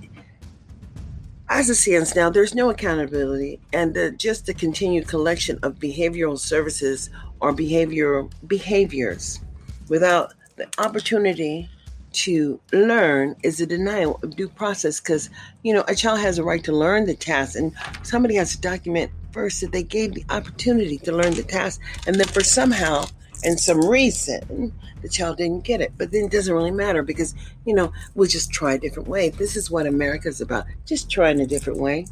as 1.49 1.69
it 1.69 1.75
stands 1.75 2.15
now, 2.15 2.29
there's 2.29 2.53
no 2.55 2.69
accountability, 2.69 3.59
and 3.71 3.95
just 4.17 4.45
the 4.45 4.53
continued 4.53 5.07
collection 5.07 5.57
of 5.63 5.75
behavioral 5.75 6.37
services 6.37 7.09
or 7.39 7.53
behavioral 7.53 8.31
behaviors 8.47 9.39
without 9.87 10.33
the 10.55 10.67
opportunity 10.77 11.69
to 12.11 12.59
learn 12.71 13.35
is 13.43 13.61
a 13.61 13.65
denial 13.65 14.19
of 14.21 14.35
due 14.35 14.47
process 14.47 14.99
because 14.99 15.29
you 15.63 15.73
know 15.73 15.83
a 15.87 15.95
child 15.95 16.19
has 16.19 16.37
a 16.37 16.43
right 16.43 16.63
to 16.63 16.71
learn 16.71 17.05
the 17.05 17.15
task 17.15 17.57
and 17.57 17.73
somebody 18.03 18.35
has 18.35 18.51
to 18.51 18.61
document 18.61 19.11
first 19.31 19.61
that 19.61 19.71
they 19.71 19.81
gave 19.81 20.13
the 20.13 20.23
opportunity 20.29 20.99
to 20.99 21.11
learn 21.11 21.33
the 21.33 21.41
task 21.41 21.81
and 22.05 22.15
then 22.17 22.27
for 22.27 22.43
somehow 22.43 23.03
and 23.43 23.59
some 23.59 23.87
reason 23.87 24.73
the 25.01 25.09
child 25.09 25.37
didn't 25.37 25.63
get 25.63 25.81
it. 25.81 25.93
But 25.97 26.11
then 26.11 26.25
it 26.25 26.31
doesn't 26.31 26.53
really 26.53 26.71
matter 26.71 27.03
because, 27.03 27.35
you 27.65 27.73
know, 27.73 27.91
we'll 28.15 28.27
just 28.27 28.51
try 28.51 28.73
a 28.73 28.79
different 28.79 29.09
way. 29.09 29.29
This 29.29 29.55
is 29.55 29.69
what 29.69 29.85
America's 29.85 30.41
about. 30.41 30.65
Just 30.85 31.09
trying 31.09 31.39
a 31.41 31.47
different 31.47 31.79
way, 31.79 32.07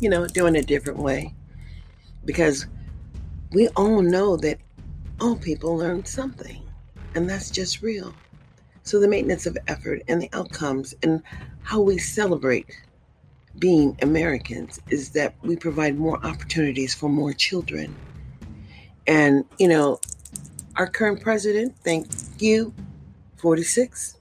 you 0.00 0.08
know, 0.08 0.26
doing 0.26 0.56
a 0.56 0.62
different 0.62 0.98
way. 0.98 1.34
Because 2.24 2.66
we 3.52 3.68
all 3.68 4.02
know 4.02 4.36
that 4.36 4.58
all 5.20 5.36
people 5.36 5.76
learn 5.76 6.04
something, 6.04 6.62
and 7.14 7.28
that's 7.28 7.50
just 7.50 7.82
real. 7.82 8.14
So 8.82 9.00
the 9.00 9.08
maintenance 9.08 9.46
of 9.46 9.58
effort 9.68 10.02
and 10.08 10.22
the 10.22 10.30
outcomes 10.32 10.94
and 11.02 11.22
how 11.62 11.80
we 11.80 11.98
celebrate 11.98 12.66
being 13.58 13.96
Americans 14.00 14.80
is 14.88 15.10
that 15.10 15.34
we 15.42 15.56
provide 15.56 15.98
more 15.98 16.24
opportunities 16.24 16.94
for 16.94 17.08
more 17.08 17.32
children. 17.32 17.94
And, 19.06 19.44
you 19.58 19.68
know, 19.68 20.00
our 20.80 20.86
current 20.86 21.20
president, 21.20 21.76
thank 21.84 22.08
you, 22.38 22.72
46, 23.36 24.16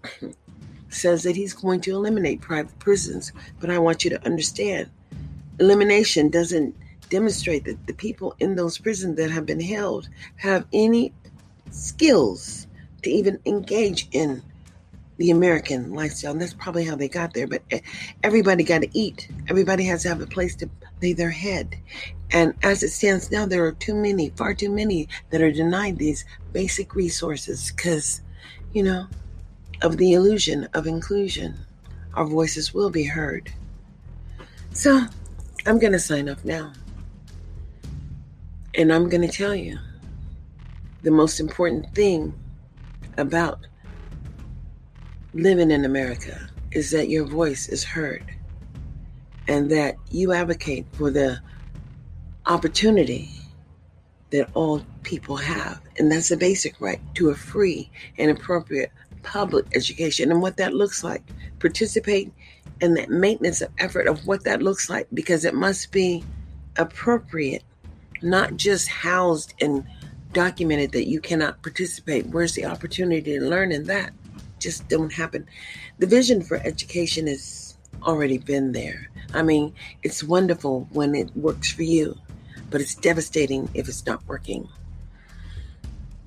says 0.89 1.23
that 1.23 1.37
he's 1.37 1.53
going 1.53 1.79
to 1.79 1.91
eliminate 1.91 2.41
private 2.41 2.77
prisons. 2.79 3.31
But 3.61 3.69
I 3.69 3.79
want 3.79 4.03
you 4.03 4.09
to 4.09 4.25
understand 4.25 4.89
elimination 5.57 6.27
doesn't 6.27 6.75
demonstrate 7.09 7.63
that 7.63 7.87
the 7.87 7.93
people 7.93 8.35
in 8.39 8.57
those 8.57 8.77
prisons 8.77 9.15
that 9.15 9.31
have 9.31 9.45
been 9.45 9.61
held 9.61 10.09
have 10.35 10.65
any 10.73 11.13
skills 11.71 12.67
to 13.03 13.09
even 13.09 13.39
engage 13.45 14.09
in 14.11 14.43
the 15.19 15.31
American 15.31 15.93
lifestyle. 15.93 16.31
And 16.31 16.41
that's 16.41 16.53
probably 16.53 16.85
how 16.85 16.95
they 16.95 17.09
got 17.09 17.33
there. 17.33 17.45
But 17.45 17.61
eh, 17.71 17.81
everybody 18.23 18.63
got 18.63 18.81
to 18.81 18.97
eat. 18.97 19.29
Everybody 19.49 19.83
has 19.83 20.03
to 20.03 20.09
have 20.09 20.21
a 20.21 20.25
place 20.25 20.55
to 20.55 20.69
lay 21.01 21.13
their 21.13 21.29
head. 21.29 21.75
And 22.31 22.53
as 22.63 22.83
it 22.83 22.89
stands 22.89 23.29
now, 23.29 23.45
there 23.45 23.65
are 23.65 23.73
too 23.73 23.95
many, 23.95 24.29
far 24.29 24.53
too 24.53 24.71
many 24.71 25.09
that 25.29 25.41
are 25.41 25.51
denied 25.51 25.97
these 25.97 26.23
basic 26.53 26.95
resources 26.95 27.71
because, 27.71 28.21
you 28.71 28.81
know, 28.81 29.07
of 29.81 29.97
the 29.97 30.13
illusion 30.13 30.69
of 30.73 30.87
inclusion. 30.87 31.53
Our 32.13 32.25
voices 32.25 32.73
will 32.73 32.89
be 32.89 33.03
heard. 33.03 33.51
So 34.71 35.01
I'm 35.65 35.79
going 35.79 35.93
to 35.93 35.99
sign 35.99 36.29
off 36.29 36.45
now. 36.45 36.71
And 38.73 38.93
I'm 38.93 39.09
going 39.09 39.27
to 39.27 39.35
tell 39.35 39.55
you 39.55 39.77
the 41.01 41.11
most 41.11 41.41
important 41.41 41.93
thing 41.93 42.33
about 43.17 43.67
living 45.33 45.71
in 45.71 45.85
America 45.85 46.49
is 46.71 46.91
that 46.91 47.09
your 47.09 47.25
voice 47.25 47.67
is 47.67 47.83
heard 47.83 48.23
and 49.47 49.69
that 49.71 49.95
you 50.11 50.31
advocate 50.31 50.85
for 50.93 51.09
the 51.09 51.39
opportunity 52.45 53.29
that 54.31 54.49
all 54.53 54.85
people 55.03 55.35
have. 55.35 55.81
And 55.97 56.11
that's 56.11 56.31
a 56.31 56.37
basic 56.37 56.79
right 56.79 57.01
to 57.15 57.29
a 57.29 57.35
free 57.35 57.89
and 58.17 58.29
appropriate 58.29 58.91
public 59.23 59.65
education 59.75 60.31
and 60.31 60.41
what 60.41 60.57
that 60.57 60.73
looks 60.73 61.03
like. 61.03 61.23
Participate 61.59 62.31
in 62.81 62.93
that 62.93 63.09
maintenance 63.09 63.61
of 63.61 63.69
effort 63.79 64.07
of 64.07 64.25
what 64.25 64.43
that 64.43 64.61
looks 64.61 64.89
like 64.89 65.07
because 65.13 65.45
it 65.45 65.53
must 65.53 65.91
be 65.91 66.23
appropriate, 66.77 67.63
not 68.21 68.55
just 68.55 68.87
housed 68.87 69.53
and 69.61 69.83
documented 70.31 70.91
that 70.91 71.07
you 71.07 71.19
cannot 71.19 71.61
participate. 71.63 72.27
Where's 72.27 72.53
the 72.53 72.65
opportunity 72.65 73.39
to 73.39 73.41
learn 73.41 73.71
in 73.71 73.85
that? 73.85 74.13
Just 74.59 74.87
don't 74.87 75.13
happen. 75.13 75.47
The 75.97 76.07
vision 76.07 76.41
for 76.41 76.57
education 76.57 77.27
has 77.27 77.77
already 78.03 78.37
been 78.37 78.71
there. 78.71 79.09
I 79.33 79.41
mean, 79.41 79.73
it's 80.03 80.23
wonderful 80.23 80.87
when 80.91 81.15
it 81.15 81.35
works 81.35 81.71
for 81.71 81.83
you, 81.83 82.17
but 82.69 82.81
it's 82.81 82.95
devastating 82.95 83.69
if 83.73 83.87
it's 83.87 84.05
not 84.05 84.25
working. 84.27 84.67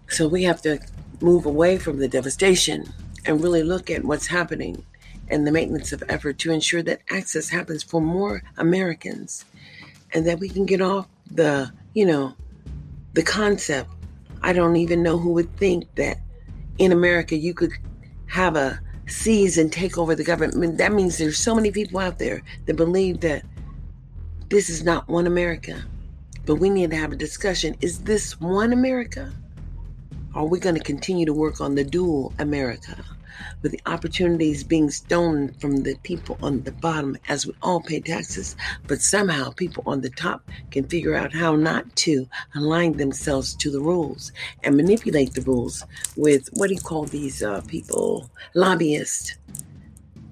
So 0.08 0.28
we 0.28 0.42
have 0.44 0.62
to 0.62 0.78
move 1.20 1.46
away 1.46 1.78
from 1.78 1.98
the 1.98 2.08
devastation 2.08 2.92
and 3.24 3.42
really 3.42 3.62
look 3.62 3.90
at 3.90 4.04
what's 4.04 4.26
happening 4.26 4.84
and 5.28 5.46
the 5.46 5.52
maintenance 5.52 5.92
of 5.92 6.02
effort 6.08 6.38
to 6.38 6.52
ensure 6.52 6.82
that 6.82 7.00
access 7.10 7.48
happens 7.48 7.82
for 7.82 8.00
more 8.00 8.42
Americans 8.58 9.44
and 10.12 10.26
that 10.26 10.38
we 10.38 10.48
can 10.48 10.66
get 10.66 10.82
off 10.82 11.08
the, 11.30 11.72
you 11.94 12.04
know, 12.04 12.34
the 13.14 13.22
concept. 13.22 13.88
I 14.42 14.52
don't 14.52 14.76
even 14.76 15.02
know 15.02 15.16
who 15.16 15.32
would 15.32 15.56
think 15.56 15.94
that 15.94 16.18
in 16.78 16.92
America 16.92 17.36
you 17.36 17.54
could 17.54 17.72
have 18.32 18.56
a 18.56 18.80
seize 19.06 19.58
and 19.58 19.70
take 19.70 19.98
over 19.98 20.14
the 20.14 20.24
government. 20.24 20.78
That 20.78 20.94
means 20.94 21.18
there's 21.18 21.36
so 21.36 21.54
many 21.54 21.70
people 21.70 22.00
out 22.00 22.18
there 22.18 22.40
that 22.64 22.76
believe 22.76 23.20
that 23.20 23.44
this 24.48 24.70
is 24.70 24.82
not 24.82 25.06
one 25.06 25.26
America. 25.26 25.84
But 26.46 26.54
we 26.54 26.70
need 26.70 26.90
to 26.92 26.96
have 26.96 27.12
a 27.12 27.16
discussion. 27.16 27.76
Is 27.82 27.98
this 27.98 28.40
one 28.40 28.72
America? 28.72 29.30
Are 30.34 30.46
we 30.46 30.58
going 30.58 30.76
to 30.76 30.82
continue 30.82 31.26
to 31.26 31.34
work 31.34 31.60
on 31.60 31.74
the 31.74 31.84
dual 31.84 32.32
America? 32.38 33.04
With 33.62 33.72
the 33.72 33.80
opportunities 33.86 34.64
being 34.64 34.90
stolen 34.90 35.54
from 35.54 35.82
the 35.82 35.94
people 36.02 36.38
on 36.42 36.62
the 36.62 36.72
bottom 36.72 37.16
as 37.28 37.46
we 37.46 37.54
all 37.62 37.80
pay 37.80 38.00
taxes, 38.00 38.56
but 38.86 39.00
somehow 39.00 39.50
people 39.50 39.82
on 39.86 40.00
the 40.00 40.10
top 40.10 40.48
can 40.70 40.84
figure 40.84 41.14
out 41.14 41.32
how 41.34 41.56
not 41.56 41.94
to 41.96 42.28
align 42.54 42.96
themselves 42.96 43.54
to 43.56 43.70
the 43.70 43.80
rules 43.80 44.32
and 44.64 44.76
manipulate 44.76 45.34
the 45.34 45.42
rules 45.42 45.84
with 46.16 46.48
what 46.52 46.68
do 46.68 46.74
you 46.74 46.80
call 46.80 47.04
these 47.04 47.42
uh, 47.42 47.60
people? 47.62 48.30
Lobbyists. 48.54 49.36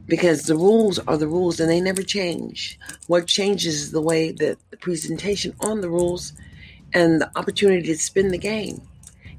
Because 0.06 0.42
the 0.42 0.56
rules 0.56 0.98
are 0.98 1.16
the 1.16 1.28
rules 1.28 1.60
and 1.60 1.70
they 1.70 1.80
never 1.80 2.02
change. 2.02 2.80
What 3.06 3.28
changes 3.28 3.80
is 3.80 3.92
the 3.92 4.00
way 4.00 4.32
that 4.32 4.58
the 4.70 4.76
presentation 4.76 5.54
on 5.60 5.80
the 5.80 5.88
rules 5.88 6.32
and 6.92 7.20
the 7.20 7.30
opportunity 7.38 7.82
to 7.82 7.96
spin 7.96 8.28
the 8.28 8.38
game. 8.38 8.82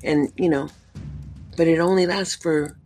And, 0.02 0.32
you 0.38 0.48
know, 0.48 0.70
but 1.58 1.68
it 1.68 1.80
only 1.80 2.08
lasts 2.08 2.36
for 2.36 2.78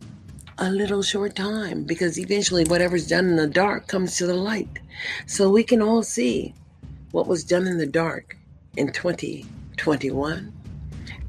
a 0.58 0.70
little 0.70 1.02
short 1.02 1.36
time 1.36 1.84
because 1.84 2.18
eventually 2.18 2.64
whatever's 2.64 3.06
done 3.06 3.26
in 3.28 3.36
the 3.36 3.46
dark 3.46 3.86
comes 3.88 4.16
to 4.16 4.26
the 4.26 4.34
light. 4.34 4.78
So 5.26 5.50
we 5.50 5.62
can 5.62 5.82
all 5.82 6.02
see 6.02 6.54
what 7.12 7.26
was 7.26 7.44
done 7.44 7.66
in 7.66 7.78
the 7.78 7.86
dark 7.86 8.36
in 8.76 8.92
2021 8.92 10.52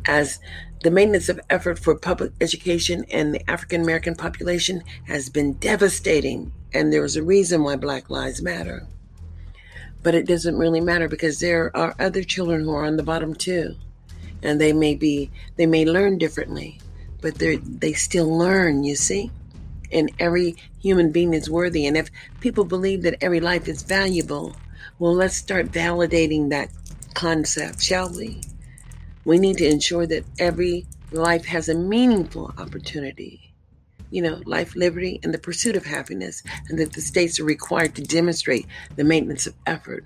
as 0.05 0.39
the 0.83 0.91
maintenance 0.91 1.27
of 1.27 1.39
effort 1.49 1.77
for 1.77 1.95
public 1.95 2.31
education 2.39 3.03
and 3.11 3.33
the 3.33 3.49
African 3.49 3.81
American 3.81 4.15
population 4.15 4.83
has 5.05 5.29
been 5.29 5.53
devastating. 5.53 6.53
And 6.73 6.93
there 6.93 7.03
is 7.03 7.15
a 7.15 7.23
reason 7.23 7.63
why 7.63 7.75
Black 7.75 8.09
Lives 8.09 8.41
Matter. 8.41 8.87
But 10.03 10.15
it 10.15 10.27
doesn't 10.27 10.57
really 10.57 10.79
matter 10.79 11.09
because 11.09 11.39
there 11.39 11.75
are 11.75 11.95
other 11.99 12.23
children 12.23 12.63
who 12.63 12.71
are 12.71 12.85
on 12.85 12.95
the 12.95 13.03
bottom 13.03 13.33
too. 13.33 13.75
And 14.41 14.61
they 14.61 14.71
may 14.71 14.95
be, 14.95 15.31
they 15.57 15.65
may 15.65 15.83
learn 15.83 16.17
differently 16.17 16.79
but 17.21 17.35
they 17.35 17.57
they 17.57 17.93
still 17.93 18.37
learn, 18.37 18.83
you 18.83 18.95
see? 18.95 19.31
And 19.91 20.11
every 20.19 20.55
human 20.81 21.11
being 21.11 21.33
is 21.33 21.49
worthy. 21.49 21.85
And 21.85 21.95
if 21.97 22.09
people 22.39 22.65
believe 22.65 23.03
that 23.03 23.23
every 23.23 23.39
life 23.39 23.67
is 23.67 23.83
valuable, 23.83 24.55
well, 24.99 25.13
let's 25.13 25.35
start 25.35 25.71
validating 25.71 26.49
that 26.49 26.69
concept, 27.13 27.81
shall 27.81 28.13
we? 28.13 28.41
We 29.25 29.39
need 29.39 29.57
to 29.57 29.67
ensure 29.67 30.05
that 30.07 30.25
every 30.39 30.85
life 31.11 31.45
has 31.45 31.69
a 31.69 31.75
meaningful 31.75 32.53
opportunity. 32.57 33.53
You 34.09 34.21
know, 34.21 34.41
life, 34.45 34.75
liberty, 34.75 35.19
and 35.23 35.33
the 35.33 35.39
pursuit 35.39 35.75
of 35.75 35.85
happiness, 35.85 36.41
and 36.69 36.79
that 36.79 36.93
the 36.93 37.01
states 37.01 37.39
are 37.39 37.45
required 37.45 37.95
to 37.95 38.03
demonstrate 38.03 38.65
the 38.95 39.03
maintenance 39.03 39.47
of 39.47 39.55
effort 39.65 40.05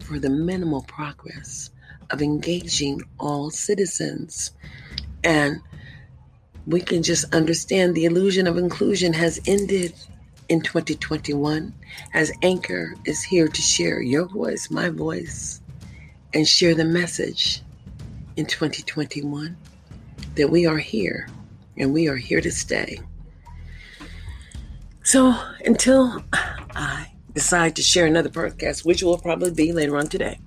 for 0.00 0.18
the 0.18 0.30
minimal 0.30 0.82
progress 0.82 1.70
of 2.10 2.22
engaging 2.22 3.02
all 3.18 3.50
citizens. 3.50 4.52
And 5.24 5.60
we 6.66 6.80
can 6.80 7.02
just 7.02 7.32
understand 7.34 7.94
the 7.94 8.04
illusion 8.04 8.46
of 8.46 8.58
inclusion 8.58 9.12
has 9.12 9.40
ended 9.46 9.94
in 10.48 10.60
2021 10.60 11.72
as 12.14 12.32
Anchor 12.42 12.94
is 13.04 13.22
here 13.22 13.48
to 13.48 13.62
share 13.62 14.00
your 14.00 14.26
voice, 14.26 14.70
my 14.70 14.88
voice, 14.88 15.60
and 16.34 16.46
share 16.46 16.74
the 16.74 16.84
message 16.84 17.62
in 18.36 18.46
2021 18.46 19.56
that 20.34 20.50
we 20.50 20.66
are 20.66 20.78
here 20.78 21.28
and 21.76 21.92
we 21.92 22.08
are 22.08 22.16
here 22.16 22.40
to 22.40 22.50
stay. 22.50 22.98
So 25.02 25.34
until 25.64 26.24
I 26.32 27.12
decide 27.32 27.76
to 27.76 27.82
share 27.82 28.06
another 28.06 28.28
podcast, 28.28 28.84
which 28.84 29.02
will 29.02 29.18
probably 29.18 29.52
be 29.52 29.72
later 29.72 29.96
on 29.96 30.08
today, 30.08 30.40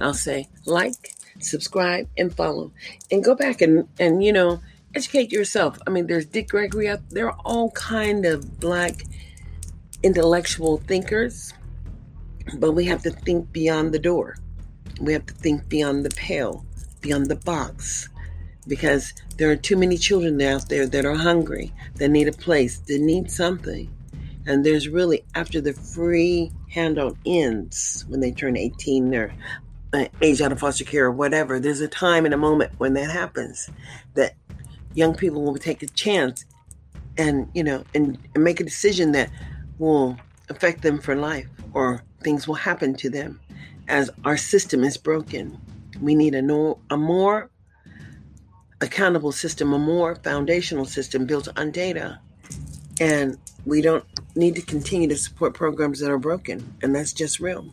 I'll 0.00 0.14
say 0.14 0.48
like, 0.66 1.14
subscribe, 1.38 2.08
and 2.16 2.34
follow. 2.34 2.72
And 3.10 3.22
go 3.22 3.34
back 3.34 3.60
and, 3.60 3.88
and 3.98 4.22
you 4.22 4.32
know, 4.32 4.60
educate 4.94 5.32
yourself. 5.32 5.78
I 5.86 5.90
mean, 5.90 6.06
there's 6.06 6.26
Dick 6.26 6.48
Gregory 6.48 6.88
out 6.88 7.00
there 7.10 7.30
are 7.30 7.38
all 7.44 7.70
kind 7.72 8.24
of 8.26 8.58
black 8.60 9.04
intellectual 10.02 10.78
thinkers, 10.78 11.52
but 12.58 12.72
we 12.72 12.84
have 12.86 13.02
to 13.02 13.10
think 13.10 13.52
beyond 13.52 13.92
the 13.92 13.98
door. 13.98 14.36
We 15.00 15.12
have 15.12 15.26
to 15.26 15.34
think 15.34 15.68
beyond 15.68 16.04
the 16.04 16.10
pale, 16.10 16.64
beyond 17.00 17.26
the 17.26 17.36
box, 17.36 18.08
because 18.66 19.12
there 19.36 19.50
are 19.50 19.56
too 19.56 19.76
many 19.76 19.96
children 19.96 20.40
out 20.42 20.68
there 20.68 20.86
that 20.86 21.04
are 21.04 21.14
hungry, 21.14 21.72
that 21.96 22.08
need 22.08 22.28
a 22.28 22.32
place, 22.32 22.78
that 22.78 23.00
need 23.00 23.30
something. 23.30 23.92
And 24.46 24.64
there's 24.64 24.88
really, 24.88 25.24
after 25.34 25.60
the 25.60 25.72
free 25.72 26.50
handout 26.70 27.16
ends, 27.24 28.04
when 28.08 28.20
they 28.20 28.32
turn 28.32 28.56
18, 28.56 29.10
they're 29.10 29.34
uh, 29.92 30.06
age 30.22 30.40
out 30.40 30.52
of 30.52 30.60
foster 30.60 30.84
care 30.84 31.06
or 31.06 31.10
whatever, 31.10 31.58
there's 31.58 31.80
a 31.80 31.88
time 31.88 32.24
and 32.24 32.34
a 32.34 32.38
moment 32.38 32.72
when 32.78 32.94
that 32.94 33.10
happens 33.10 33.68
that 34.14 34.34
young 34.94 35.14
people 35.14 35.42
will 35.42 35.56
take 35.56 35.82
a 35.82 35.86
chance 35.86 36.44
and 37.16 37.48
you 37.54 37.62
know 37.62 37.84
and, 37.94 38.18
and 38.34 38.44
make 38.44 38.60
a 38.60 38.64
decision 38.64 39.12
that 39.12 39.30
will 39.78 40.16
affect 40.48 40.82
them 40.82 40.98
for 40.98 41.14
life 41.14 41.48
or 41.72 42.02
things 42.22 42.46
will 42.46 42.54
happen 42.54 42.94
to 42.94 43.08
them 43.08 43.40
as 43.88 44.10
our 44.24 44.36
system 44.36 44.84
is 44.84 44.96
broken. 44.96 45.58
We 46.00 46.14
need 46.14 46.34
a, 46.34 46.42
no, 46.42 46.78
a 46.90 46.96
more 46.96 47.50
accountable 48.80 49.32
system, 49.32 49.72
a 49.72 49.78
more 49.78 50.14
foundational 50.16 50.84
system 50.84 51.26
built 51.26 51.48
on 51.56 51.70
data. 51.70 52.20
And 53.00 53.36
we 53.66 53.82
don't 53.82 54.04
need 54.36 54.54
to 54.56 54.62
continue 54.62 55.08
to 55.08 55.16
support 55.16 55.54
programs 55.54 56.00
that 56.00 56.10
are 56.10 56.18
broken. 56.18 56.74
And 56.82 56.94
that's 56.94 57.12
just 57.12 57.40
real. 57.40 57.66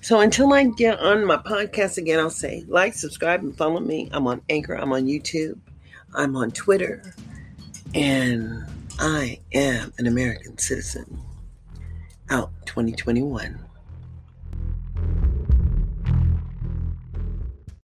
So 0.00 0.20
until 0.20 0.52
I 0.52 0.64
get 0.64 1.00
on 1.00 1.24
my 1.24 1.36
podcast 1.36 1.98
again, 1.98 2.18
I'll 2.18 2.30
say 2.30 2.64
like, 2.68 2.94
subscribe, 2.94 3.42
and 3.42 3.56
follow 3.56 3.80
me. 3.80 4.08
I'm 4.12 4.26
on 4.26 4.42
Anchor, 4.48 4.74
I'm 4.74 4.92
on 4.92 5.06
YouTube, 5.06 5.58
I'm 6.14 6.36
on 6.36 6.50
Twitter, 6.50 7.14
and 7.94 8.64
I 8.98 9.40
am 9.52 9.92
an 9.98 10.06
American 10.06 10.58
citizen. 10.58 11.20
Out 12.30 12.50
2021. 12.66 13.67